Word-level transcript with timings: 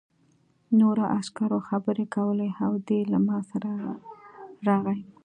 نورو 0.79 1.03
عسکرو 1.17 1.59
خبرې 1.69 2.05
کولې 2.15 2.49
او 2.65 2.71
دی 2.87 2.99
له 3.11 3.17
ما 3.27 3.37
سره 3.51 3.71
راغی 4.67 4.99